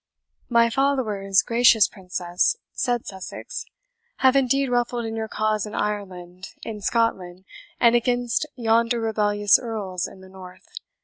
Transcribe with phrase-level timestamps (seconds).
[0.49, 3.67] "My followers, gracious Princess," said Sussex,
[4.17, 7.45] "have indeed ruffled in your cause in Ireland, in Scotland,
[7.79, 10.65] and against yonder rebellious Earls in the north.